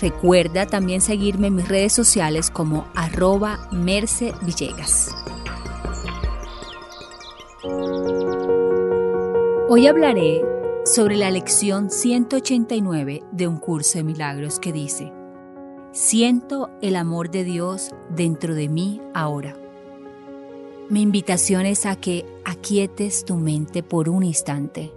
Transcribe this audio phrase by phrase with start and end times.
[0.00, 5.14] Recuerda también seguirme en mis redes sociales como arroba Merce Villegas.
[9.68, 10.40] Hoy hablaré
[10.84, 15.12] sobre la lección 189 de un curso de milagros que dice,
[15.90, 19.56] Siento el amor de Dios dentro de mí ahora.
[20.88, 24.92] Mi invitación es a que aquietes tu mente por un instante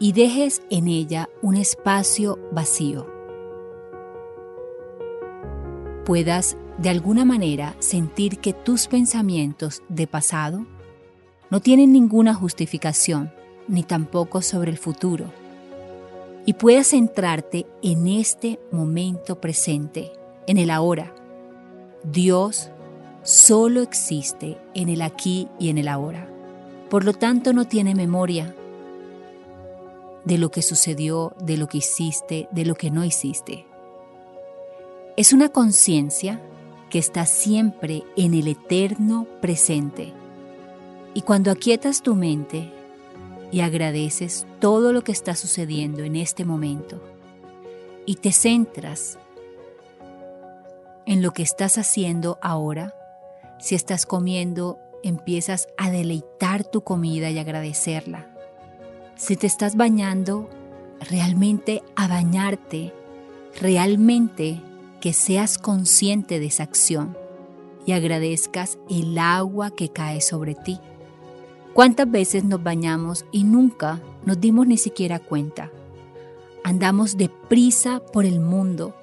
[0.00, 3.17] y dejes en ella un espacio vacío.
[6.08, 10.64] Puedas de alguna manera sentir que tus pensamientos de pasado
[11.50, 13.30] no tienen ninguna justificación
[13.68, 15.26] ni tampoco sobre el futuro
[16.46, 20.10] y puedas centrarte en este momento presente,
[20.46, 21.14] en el ahora.
[22.04, 22.70] Dios
[23.22, 26.26] solo existe en el aquí y en el ahora.
[26.88, 28.56] Por lo tanto, no tiene memoria
[30.24, 33.67] de lo que sucedió, de lo que hiciste, de lo que no hiciste.
[35.18, 36.40] Es una conciencia
[36.90, 40.12] que está siempre en el eterno presente.
[41.12, 42.70] Y cuando aquietas tu mente
[43.50, 47.02] y agradeces todo lo que está sucediendo en este momento
[48.06, 49.18] y te centras
[51.04, 52.94] en lo que estás haciendo ahora,
[53.58, 58.30] si estás comiendo, empiezas a deleitar tu comida y agradecerla.
[59.16, 60.48] Si te estás bañando,
[61.00, 62.92] realmente a bañarte,
[63.60, 64.62] realmente
[65.00, 67.16] que seas consciente de esa acción
[67.86, 70.78] y agradezcas el agua que cae sobre ti.
[71.72, 75.70] ¿Cuántas veces nos bañamos y nunca nos dimos ni siquiera cuenta?
[76.64, 78.94] Andamos deprisa por el mundo,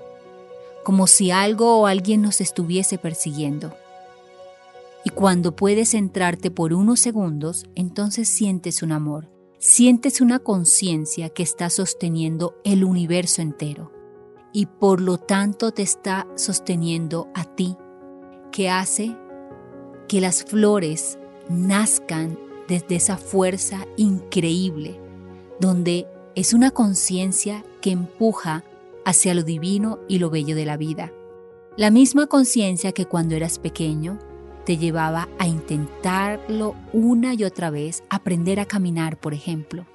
[0.84, 3.74] como si algo o alguien nos estuviese persiguiendo.
[5.04, 11.44] Y cuando puedes centrarte por unos segundos, entonces sientes un amor, sientes una conciencia que
[11.44, 13.95] está sosteniendo el universo entero
[14.56, 17.76] y por lo tanto te está sosteniendo a ti,
[18.54, 19.14] que hace
[20.08, 22.40] que las flores nazcan
[22.70, 24.98] desde esa fuerza increíble,
[25.60, 28.64] donde es una conciencia que empuja
[29.04, 31.12] hacia lo divino y lo bello de la vida.
[31.76, 34.20] La misma conciencia que cuando eras pequeño
[34.66, 39.86] te llevaba a intentarlo una y otra vez, aprender a caminar, por ejemplo,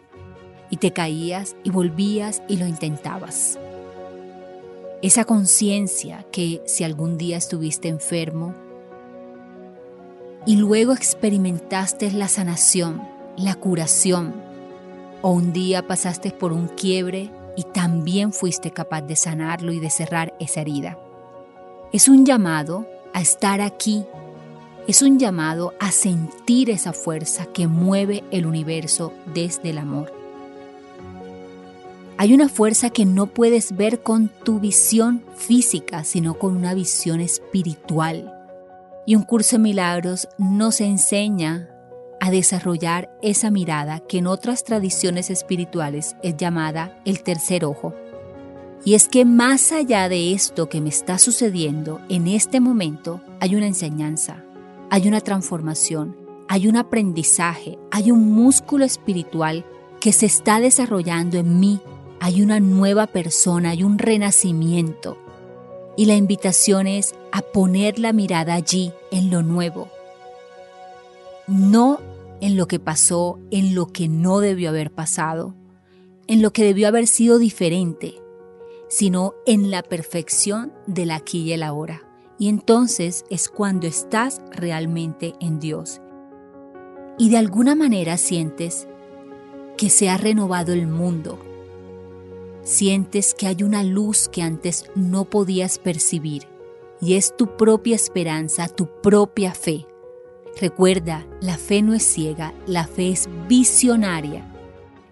[0.69, 3.59] y te caías y volvías y lo intentabas.
[5.03, 8.55] Esa conciencia que si algún día estuviste enfermo,
[10.47, 13.03] y luego experimentaste la sanación,
[13.37, 14.34] la curación,
[15.22, 19.91] o un día pasaste por un quiebre y también fuiste capaz de sanarlo y de
[19.91, 20.99] cerrar esa herida.
[21.93, 24.05] Es un llamado a estar aquí,
[24.87, 30.19] es un llamado a sentir esa fuerza que mueve el universo desde el amor.
[32.20, 37.19] Hay una fuerza que no puedes ver con tu visión física, sino con una visión
[37.19, 38.31] espiritual
[39.06, 41.70] y un curso de milagros nos enseña
[42.20, 47.94] a desarrollar esa mirada que en otras tradiciones espirituales es llamada el tercer ojo.
[48.84, 53.56] Y es que más allá de esto que me está sucediendo en este momento, hay
[53.56, 54.44] una enseñanza,
[54.90, 56.19] hay una transformación,
[56.49, 59.64] hay un aprendizaje, hay un músculo espiritual
[60.00, 61.81] que se está desarrollando en mí,
[62.20, 65.19] hay una nueva persona, hay un renacimiento.
[65.96, 69.88] Y la invitación es a poner la mirada allí, en lo nuevo.
[71.49, 71.99] No
[72.40, 75.55] en lo que pasó, en lo que no debió haber pasado,
[76.26, 78.14] en lo que debió haber sido diferente,
[78.88, 82.02] sino en la perfección del aquí y el ahora.
[82.38, 86.00] Y entonces es cuando estás realmente en Dios.
[87.19, 88.88] Y de alguna manera sientes
[89.76, 91.38] que se ha renovado el mundo.
[92.62, 96.46] Sientes que hay una luz que antes no podías percibir.
[97.00, 99.86] Y es tu propia esperanza, tu propia fe.
[100.60, 104.50] Recuerda, la fe no es ciega, la fe es visionaria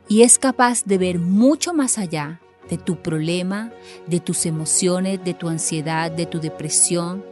[0.08, 3.72] y es capaz de ver mucho más allá de tu problema,
[4.06, 7.24] de tus emociones, de tu ansiedad, de tu depresión,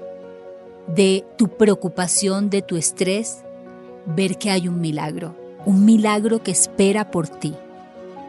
[0.86, 3.42] de tu preocupación, de tu estrés,
[4.04, 5.34] ver que hay un milagro,
[5.64, 7.54] un milagro que espera por ti.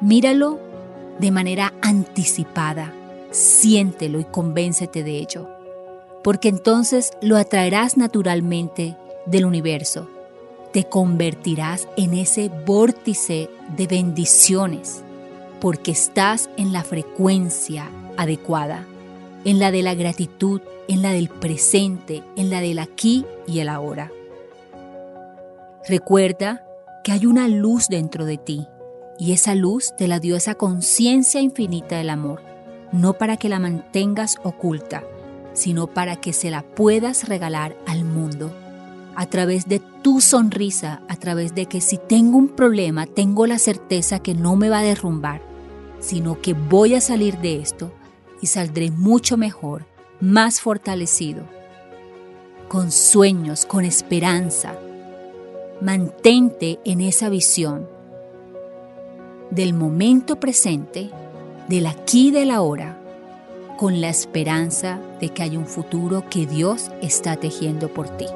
[0.01, 0.59] Míralo
[1.19, 2.93] de manera anticipada,
[3.31, 5.47] siéntelo y convéncete de ello,
[6.23, 10.09] porque entonces lo atraerás naturalmente del universo.
[10.73, 15.03] Te convertirás en ese vórtice de bendiciones
[15.59, 18.85] porque estás en la frecuencia adecuada,
[19.43, 23.69] en la de la gratitud, en la del presente, en la del aquí y el
[23.69, 24.11] ahora.
[25.87, 26.65] Recuerda
[27.03, 28.67] que hay una luz dentro de ti
[29.19, 32.41] y esa luz te la dio esa conciencia infinita del amor,
[32.91, 35.03] no para que la mantengas oculta,
[35.53, 38.51] sino para que se la puedas regalar al mundo
[39.15, 43.57] a través de tu sonrisa, a través de que si tengo un problema, tengo la
[43.57, 45.41] certeza que no me va a derrumbar,
[45.99, 47.91] sino que voy a salir de esto
[48.43, 49.87] y saldré mucho mejor,
[50.21, 51.45] más fortalecido,
[52.67, 54.77] con sueños, con esperanza.
[55.81, 57.96] Mantente en esa visión
[59.57, 61.09] del momento presente,
[61.67, 62.95] del aquí y del ahora,
[63.79, 68.27] con la esperanza de que hay un futuro que Dios está tejiendo por ti.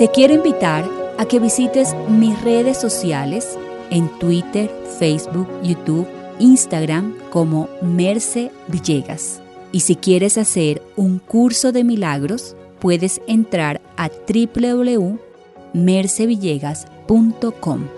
[0.00, 0.84] Te quiero invitar
[1.16, 3.56] a que visites mis redes sociales
[3.90, 4.68] en Twitter,
[4.98, 6.08] Facebook, YouTube,
[6.40, 9.40] Instagram como Merce Villegas.
[9.70, 14.08] Y si quieres hacer un curso de milagros, puedes entrar a
[15.72, 17.97] www.mercevillegas.com.